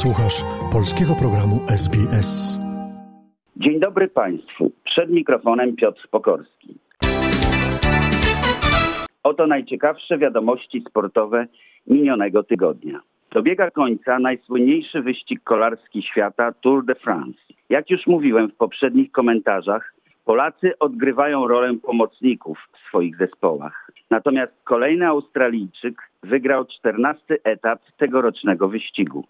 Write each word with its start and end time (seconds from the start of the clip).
Słuchasz 0.00 0.44
polskiego 0.72 1.14
programu 1.14 1.56
SBS. 1.68 2.58
Dzień 3.56 3.80
dobry 3.80 4.08
Państwu. 4.08 4.72
Przed 4.84 5.10
mikrofonem 5.10 5.76
Piotr 5.76 6.08
Pokorski. 6.10 6.78
Oto 9.22 9.46
najciekawsze 9.46 10.18
wiadomości 10.18 10.84
sportowe 10.88 11.46
minionego 11.86 12.42
tygodnia. 12.42 13.00
Dobiega 13.32 13.70
końca 13.70 14.18
najsłynniejszy 14.18 15.02
wyścig 15.02 15.40
kolarski 15.44 16.02
świata 16.02 16.52
Tour 16.52 16.84
de 16.84 16.94
France. 16.94 17.38
Jak 17.68 17.90
już 17.90 18.06
mówiłem 18.06 18.48
w 18.50 18.54
poprzednich 18.54 19.12
komentarzach, 19.12 19.94
Polacy 20.24 20.78
odgrywają 20.78 21.48
rolę 21.48 21.74
pomocników 21.82 22.58
w 22.72 22.88
swoich 22.88 23.16
zespołach. 23.16 23.90
Natomiast 24.10 24.52
kolejny 24.64 25.06
Australijczyk 25.06 26.02
wygrał 26.22 26.64
14 26.64 27.38
etap 27.44 27.80
tegorocznego 27.98 28.68
wyścigu. 28.68 29.24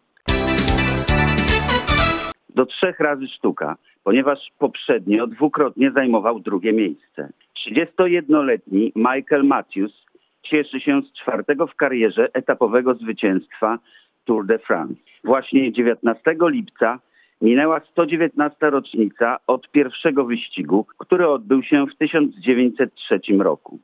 Do 2.54 2.66
trzech 2.66 3.00
razy 3.00 3.28
sztuka, 3.28 3.76
ponieważ 4.04 4.38
poprzednio 4.58 5.26
dwukrotnie 5.26 5.90
zajmował 5.90 6.40
drugie 6.40 6.72
miejsce. 6.72 7.28
31-letni 7.68 8.92
Michael 8.96 9.44
Matthews 9.44 10.06
cieszy 10.42 10.80
się 10.80 11.02
z 11.02 11.12
czwartego 11.12 11.66
w 11.66 11.74
karierze 11.74 12.28
etapowego 12.32 12.94
zwycięstwa 12.94 13.78
Tour 14.24 14.46
de 14.46 14.58
France. 14.58 14.94
Właśnie 15.24 15.72
19 15.72 16.36
lipca 16.42 16.98
minęła 17.40 17.80
119. 17.80 18.70
rocznica 18.70 19.38
od 19.46 19.70
pierwszego 19.70 20.24
wyścigu, 20.24 20.86
który 20.98 21.28
odbył 21.28 21.62
się 21.62 21.86
w 21.86 21.96
1903 21.96 23.20
roku. 23.38 23.78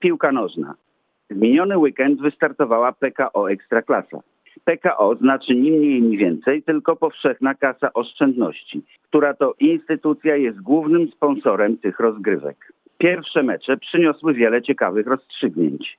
Piłka 0.00 0.32
nożna. 0.32 0.74
W 1.30 1.36
miniony 1.36 1.78
weekend 1.78 2.20
wystartowała 2.20 2.92
PKO 2.92 3.50
Ekstraklasa. 3.50 4.31
PKO 4.64 5.14
znaczy 5.14 5.54
ni 5.54 5.72
mniej 5.72 6.02
ni 6.02 6.16
więcej, 6.16 6.62
tylko 6.62 6.96
powszechna 6.96 7.54
kasa 7.54 7.92
oszczędności, 7.92 8.82
która 9.02 9.34
to 9.34 9.54
instytucja 9.60 10.36
jest 10.36 10.60
głównym 10.60 11.08
sponsorem 11.08 11.78
tych 11.78 12.00
rozgrywek. 12.00 12.72
Pierwsze 12.98 13.42
mecze 13.42 13.76
przyniosły 13.76 14.34
wiele 14.34 14.62
ciekawych 14.62 15.06
rozstrzygnięć. 15.06 15.98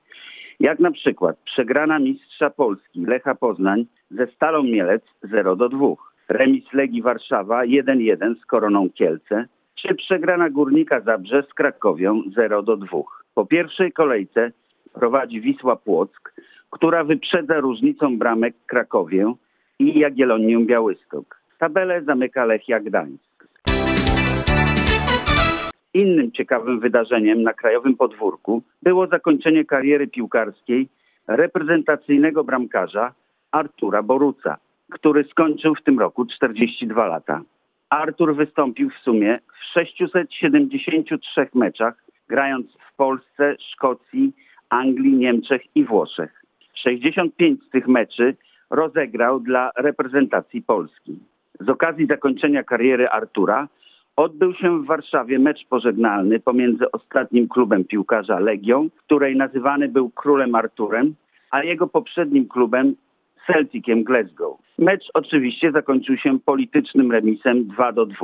Jak 0.60 0.78
na 0.78 0.90
przykład 0.90 1.36
przegrana 1.44 1.98
mistrza 1.98 2.50
Polski 2.50 3.06
Lecha 3.06 3.34
Poznań 3.34 3.86
ze 4.10 4.26
Stalą 4.26 4.62
Mielec 4.62 5.02
0 5.22 5.56
do 5.56 5.68
2, 5.68 5.86
remis 6.28 6.64
Legii 6.72 7.02
Warszawa 7.02 7.62
1-1 7.62 8.34
z 8.42 8.46
Koroną 8.46 8.90
Kielce, 8.90 9.46
czy 9.74 9.94
przegrana 9.94 10.50
Górnika 10.50 11.00
Zabrze 11.00 11.42
z 11.50 11.54
Krakowią 11.54 12.22
0 12.36 12.62
do 12.62 12.76
2. 12.76 12.88
Po 13.34 13.46
pierwszej 13.46 13.92
kolejce 13.92 14.52
prowadzi 14.92 15.40
Wisła 15.40 15.76
Płock, 15.76 16.33
która 16.74 17.04
wyprzedza 17.04 17.60
różnicą 17.60 18.18
bramek 18.18 18.54
Krakowię 18.66 19.34
i 19.78 19.98
Jagiellonię 19.98 20.66
Białystok. 20.66 21.40
Tabelę 21.58 22.02
zamyka 22.02 22.44
Lechia 22.44 22.80
Gdańsk. 22.80 23.48
Innym 25.94 26.32
ciekawym 26.32 26.80
wydarzeniem 26.80 27.42
na 27.42 27.52
krajowym 27.52 27.96
podwórku 27.96 28.62
było 28.82 29.06
zakończenie 29.06 29.64
kariery 29.64 30.06
piłkarskiej 30.06 30.88
reprezentacyjnego 31.26 32.44
bramkarza 32.44 33.12
Artura 33.50 34.02
Boruca, 34.02 34.56
który 34.90 35.24
skończył 35.24 35.74
w 35.74 35.82
tym 35.82 35.98
roku 35.98 36.26
42 36.26 37.06
lata. 37.06 37.42
Artur 37.90 38.36
wystąpił 38.36 38.90
w 38.90 39.04
sumie 39.04 39.38
w 39.60 39.64
673 39.74 41.48
meczach, 41.54 42.04
grając 42.28 42.66
w 42.72 42.96
Polsce, 42.96 43.56
Szkocji, 43.72 44.32
Anglii, 44.70 45.12
Niemczech 45.12 45.62
i 45.74 45.84
Włoszech. 45.84 46.43
65 46.74 47.64
z 47.64 47.70
tych 47.70 47.88
meczy 47.88 48.36
rozegrał 48.70 49.40
dla 49.40 49.70
reprezentacji 49.76 50.62
Polski. 50.62 51.18
Z 51.60 51.68
okazji 51.68 52.06
zakończenia 52.06 52.62
kariery 52.62 53.08
Artura 53.08 53.68
odbył 54.16 54.54
się 54.54 54.82
w 54.82 54.86
Warszawie 54.86 55.38
mecz 55.38 55.66
pożegnalny 55.68 56.40
pomiędzy 56.40 56.90
ostatnim 56.90 57.48
klubem 57.48 57.84
piłkarza 57.84 58.38
Legią, 58.38 58.88
której 59.06 59.36
nazywany 59.36 59.88
był 59.88 60.10
królem 60.10 60.54
Arturem, 60.54 61.14
a 61.50 61.62
jego 61.62 61.86
poprzednim 61.86 62.48
klubem 62.48 62.94
Celticiem 63.46 64.04
Glasgow. 64.04 64.58
Mecz 64.78 65.04
oczywiście 65.14 65.72
zakończył 65.72 66.16
się 66.16 66.38
politycznym 66.38 67.12
remisem 67.12 67.64
2 67.64 67.92
do 67.92 68.06
2. 68.06 68.14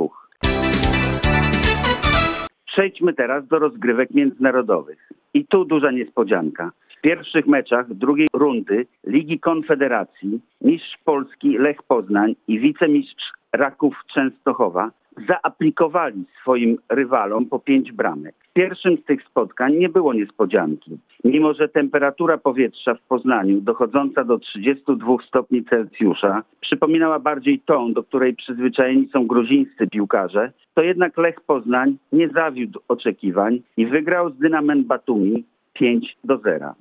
Przejdźmy 2.65 3.13
teraz 3.13 3.47
do 3.47 3.59
rozgrywek 3.59 4.11
międzynarodowych. 4.11 5.09
I 5.33 5.45
tu 5.45 5.65
duża 5.65 5.91
niespodzianka. 5.91 6.71
W 7.01 7.03
pierwszych 7.03 7.47
meczach 7.47 7.93
drugiej 7.93 8.27
rundy 8.33 8.85
Ligi 9.07 9.39
Konfederacji 9.39 10.39
mistrz 10.61 10.97
Polski 11.05 11.57
Lech 11.57 11.83
Poznań 11.83 12.35
i 12.47 12.59
wicemistrz 12.59 13.31
Raków 13.53 13.95
Częstochowa 14.13 14.91
zaaplikowali 15.27 16.23
swoim 16.41 16.77
rywalom 16.89 17.45
po 17.45 17.59
pięć 17.59 17.91
bramek. 17.91 18.35
W 18.49 18.53
pierwszym 18.53 18.97
z 18.97 19.05
tych 19.05 19.23
spotkań 19.23 19.75
nie 19.75 19.89
było 19.89 20.13
niespodzianki. 20.13 20.97
Mimo, 21.23 21.53
że 21.53 21.69
temperatura 21.69 22.37
powietrza 22.37 22.95
w 22.95 23.01
Poznaniu 23.01 23.61
dochodząca 23.61 24.23
do 24.23 24.39
32 24.39 25.15
stopni 25.27 25.63
Celsjusza 25.63 26.43
przypominała 26.59 27.19
bardziej 27.19 27.59
tą, 27.59 27.93
do 27.93 28.03
której 28.03 28.35
przyzwyczajeni 28.35 29.09
są 29.13 29.27
gruzińscy 29.27 29.87
piłkarze, 29.87 30.51
to 30.73 30.81
jednak 30.81 31.17
Lech 31.17 31.41
Poznań 31.41 31.97
nie 32.11 32.29
zawiódł 32.29 32.79
oczekiwań 32.87 33.59
i 33.77 33.85
wygrał 33.85 34.29
z 34.29 34.37
Dynamem 34.37 34.83
Batumi 34.83 35.43
5 35.81 36.17
do 36.23 36.37
0. 36.37 36.75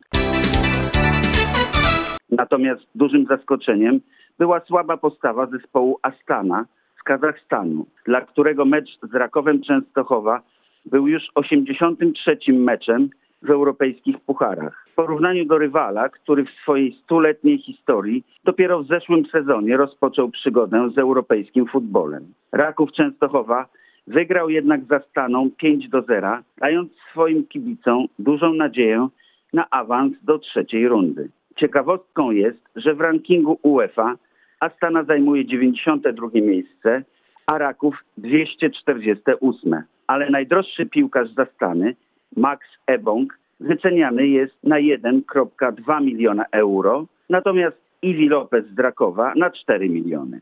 Natomiast 2.30 2.82
dużym 2.94 3.26
zaskoczeniem 3.26 4.00
była 4.38 4.60
słaba 4.60 4.96
postawa 4.96 5.46
zespołu 5.46 5.98
Astana 6.02 6.66
z 7.00 7.02
Kazachstanu, 7.02 7.86
dla 8.06 8.20
którego 8.20 8.64
mecz 8.64 8.98
z 9.02 9.14
Rakowem 9.14 9.62
Częstochowa 9.62 10.42
był 10.86 11.08
już 11.08 11.22
83 11.34 12.38
meczem 12.52 13.10
w 13.42 13.50
europejskich 13.50 14.20
pucharach. 14.20 14.86
W 14.92 14.94
porównaniu 14.94 15.44
do 15.44 15.58
rywala, 15.58 16.08
który 16.08 16.44
w 16.44 16.50
swojej 16.62 16.92
stuletniej 17.04 17.58
historii 17.58 18.24
dopiero 18.44 18.82
w 18.82 18.86
zeszłym 18.86 19.26
sezonie 19.26 19.76
rozpoczął 19.76 20.30
przygodę 20.30 20.90
z 20.94 20.98
europejskim 20.98 21.66
futbolem. 21.66 22.32
Raków 22.52 22.92
Częstochowa 22.92 23.66
wygrał 24.06 24.50
jednak 24.50 24.84
za 24.84 25.00
Staną 25.00 25.50
5 25.50 25.88
do 25.88 26.02
0, 26.02 26.38
dając 26.58 26.92
swoim 27.10 27.46
kibicom 27.46 28.06
dużą 28.18 28.54
nadzieję 28.54 29.08
na 29.52 29.70
awans 29.70 30.14
do 30.22 30.38
trzeciej 30.38 30.88
rundy. 30.88 31.28
Ciekawostką 31.56 32.30
jest, 32.30 32.58
że 32.76 32.94
w 32.94 33.00
rankingu 33.00 33.58
UEFA 33.62 34.16
Astana 34.60 35.04
zajmuje 35.04 35.44
92 35.44 36.28
miejsce, 36.34 37.02
a 37.46 37.58
Raków 37.58 38.04
248. 38.18 39.82
Ale 40.06 40.30
najdroższy 40.30 40.86
piłkarz 40.86 41.34
za 41.34 41.44
Stany, 41.44 41.94
Max 42.36 42.66
Ebong, 42.86 43.38
wyceniany 43.60 44.26
jest 44.26 44.64
na 44.64 44.76
1,2 44.76 46.04
miliona 46.04 46.44
euro, 46.52 47.06
natomiast 47.28 47.76
Iwi 48.02 48.28
Lopez 48.28 48.64
z 48.66 48.78
Rakowa 48.78 49.32
na 49.36 49.50
4 49.50 49.88
miliony. 49.88 50.40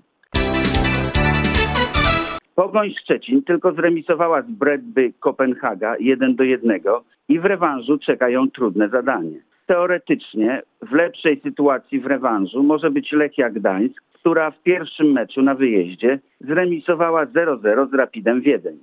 Pogoń 2.58 2.94
Szczecin 3.02 3.42
tylko 3.42 3.72
zremisowała 3.72 4.42
z 4.42 4.50
Bredby 4.50 5.12
Kopenhaga 5.20 5.96
1 6.00 6.36
do 6.36 6.44
1 6.44 6.80
i 7.28 7.38
w 7.38 7.44
rewanżu 7.44 7.98
czeka 7.98 8.28
ją 8.28 8.50
trudne 8.50 8.88
zadanie. 8.88 9.41
Teoretycznie 9.66 10.62
w 10.82 10.92
lepszej 10.92 11.41
sytuacji 11.41 12.00
w 12.00 12.06
rewanżu 12.06 12.62
może 12.62 12.91
być 12.91 13.12
Lechia 13.12 13.50
Gdańsk, 13.50 14.02
która 14.12 14.50
w 14.50 14.62
pierwszym 14.62 15.12
meczu 15.12 15.42
na 15.42 15.54
wyjeździe 15.54 16.19
zremisowała 16.41 17.26
0-0 17.26 17.91
z 17.91 17.94
Rapidem 17.94 18.41
Wiedeń. 18.41 18.78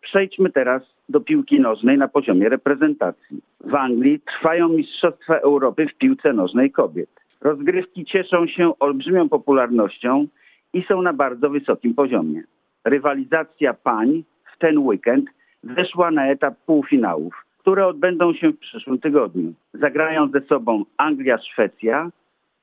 Przejdźmy 0.00 0.50
teraz 0.50 0.82
do 1.08 1.20
piłki 1.20 1.60
nożnej 1.60 1.98
na 1.98 2.08
poziomie 2.08 2.48
reprezentacji. 2.48 3.40
W 3.60 3.74
Anglii 3.74 4.20
trwają 4.20 4.68
Mistrzostwa 4.68 5.36
Europy 5.38 5.86
w 5.86 5.98
piłce 5.98 6.32
nożnej 6.32 6.70
kobiet. 6.70 7.10
Rozgrywki 7.40 8.04
cieszą 8.04 8.46
się 8.46 8.78
olbrzymią 8.78 9.28
popularnością 9.28 10.26
i 10.74 10.82
są 10.82 11.02
na 11.02 11.12
bardzo 11.12 11.50
wysokim 11.50 11.94
poziomie. 11.94 12.42
Rywalizacja 12.84 13.74
pań 13.74 14.24
w 14.54 14.58
ten 14.58 14.78
weekend 14.78 15.30
weszła 15.62 16.10
na 16.10 16.26
etap 16.26 16.54
półfinałów, 16.66 17.44
które 17.58 17.86
odbędą 17.86 18.34
się 18.34 18.50
w 18.50 18.58
przyszłym 18.58 18.98
tygodniu. 18.98 19.52
Zagrają 19.74 20.28
ze 20.28 20.40
sobą 20.40 20.84
Anglia-Szwecja 20.96 22.10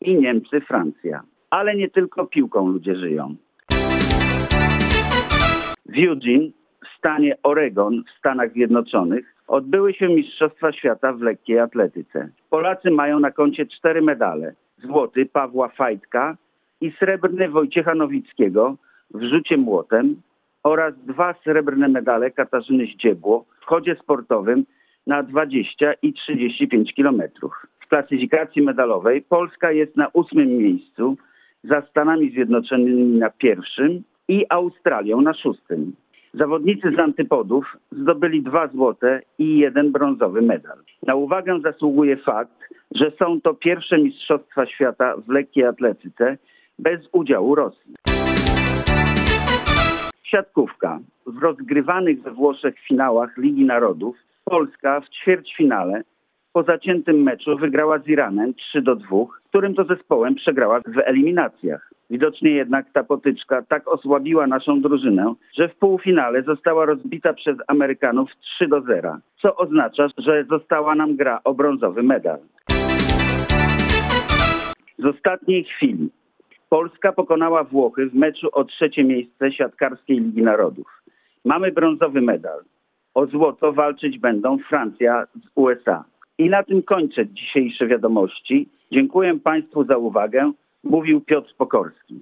i 0.02 0.16
Niemcy-Francja. 0.16 1.22
Ale 1.50 1.76
nie 1.76 1.90
tylko 1.90 2.26
piłką 2.26 2.68
ludzie 2.68 2.96
żyją. 2.96 3.36
W 5.86 6.08
Eugene, 6.08 6.50
w 6.86 6.98
stanie 6.98 7.38
Oregon 7.44 8.04
w 8.04 8.18
Stanach 8.20 8.52
Zjednoczonych, 8.52 9.36
odbyły 9.48 9.94
się 9.94 10.08
Mistrzostwa 10.08 10.72
Świata 10.72 11.14
w 11.14 11.22
lekkiej 11.22 11.60
atletyce. 11.60 12.30
Polacy 12.50 12.92
mają 12.92 13.20
na 13.20 13.32
koncie 13.32 13.66
cztery 13.66 14.02
medale. 14.02 14.54
Złoty 14.78 15.26
Pawła 15.26 15.68
Fajtka 15.68 16.38
i 16.82 16.92
srebrny 16.92 17.50
Wojciecha 17.50 17.96
Nowickiego 17.96 18.76
w 19.14 19.24
rzucie 19.24 19.58
młotem 19.58 20.16
oraz 20.64 20.94
dwa 21.06 21.34
srebrne 21.44 21.88
medale 21.88 22.32
Katarzyny 22.32 22.86
Zdziebło 22.86 23.46
w 23.62 23.66
chodzie 23.66 23.96
sportowym 23.96 24.66
na 25.08 25.24
20 25.24 25.94
i 26.02 26.14
35 26.14 26.94
kilometrów. 26.94 27.54
W 27.80 27.88
klasyfikacji 27.88 28.62
medalowej 28.62 29.22
Polska 29.22 29.72
jest 29.72 29.98
na 29.98 30.08
ósmym 30.08 30.48
miejscu, 30.48 31.18
za 31.64 31.82
Stanami 31.82 32.32
Zjednoczonymi 32.32 33.20
na 33.20 33.30
pierwszym 33.30 34.04
i 34.28 34.46
Australią 34.50 35.22
na 35.22 35.34
szóstym. 35.34 35.94
Zawodnicy 36.34 36.92
z 36.96 37.00
antypodów 37.00 37.78
zdobyli 37.92 38.42
dwa 38.42 38.68
złote 38.68 39.22
i 39.40 39.58
jeden 39.58 39.92
brązowy 39.92 40.42
medal. 40.42 40.78
Na 41.04 41.16
uwagę 41.16 41.60
zasługuje 41.64 42.18
fakt, 42.18 42.70
że 42.96 43.12
są 43.20 43.42
to 43.42 43.54
pierwsze 43.54 43.98
Mistrzostwa 43.98 44.66
Świata 44.66 45.16
w 45.28 45.30
lekkiej 45.30 45.66
atletyce 45.66 46.38
bez 46.80 47.10
udziału 47.12 47.56
Rosji. 47.56 47.96
Siatkówka. 50.24 51.00
W 51.26 51.44
rozgrywanych 51.44 52.22
we 52.22 52.32
Włoszech 52.32 52.76
finałach 52.88 53.38
Ligi 53.38 53.66
Narodów 53.66 54.18
Polska 54.44 55.02
w 55.02 55.10
ćwierćfinale 55.10 56.04
po 56.54 56.64
zaciętym 56.64 57.24
meczu 57.24 57.58
wygrała 57.58 58.00
z 58.00 58.08
Iranem 58.08 58.54
3 58.54 58.82
do 58.82 58.96
2, 58.96 59.08
którym 59.50 59.76
to 59.76 59.84
zespołem 59.84 60.36
przegrała 60.36 60.80
w 60.80 60.98
eliminacjach. 61.06 61.92
Widocznie 62.10 62.52
jednak 62.52 62.86
ta 62.94 63.04
potyczka 63.04 63.62
tak 63.62 63.88
osłabiła 63.88 64.48
naszą 64.48 64.82
drużynę, 64.82 65.34
że 65.58 65.70
w 65.70 65.76
półfinale 65.76 66.44
została 66.44 66.86
rozbita 66.86 67.34
przez 67.34 67.58
Amerykanów 67.68 68.30
3 68.40 68.68
do 68.68 68.82
0, 68.82 69.18
co 69.42 69.56
oznacza, 69.56 70.08
że 70.18 70.46
została 70.50 70.96
nam 70.96 71.16
gra 71.16 71.40
o 71.44 71.54
brązowy 71.54 72.04
medal. 72.04 72.40
Z 74.98 75.06
ostatniej 75.06 75.64
chwili 75.64 76.10
Polska 76.74 77.12
pokonała 77.12 77.64
Włochy 77.64 78.10
w 78.10 78.14
meczu 78.14 78.50
o 78.52 78.64
trzecie 78.64 79.04
miejsce 79.04 79.52
siatkarskiej 79.52 80.20
Ligi 80.20 80.42
Narodów. 80.42 81.04
Mamy 81.46 81.72
brązowy 81.72 82.22
medal. 82.22 82.60
O 83.14 83.26
złoto 83.26 83.74
walczyć 83.74 84.20
będą 84.20 84.58
Francja 84.58 85.28
z 85.36 85.50
USA. 85.56 86.04
I 86.38 86.50
na 86.50 86.64
tym 86.64 86.84
kończę 86.84 87.28
dzisiejsze 87.28 87.88
wiadomości. 87.88 88.70
Dziękuję 88.92 89.40
Państwu 89.40 89.84
za 89.84 89.98
uwagę. 89.98 90.52
Mówił 90.84 91.22
Piotr 91.22 91.56
Pokorski. 91.58 92.22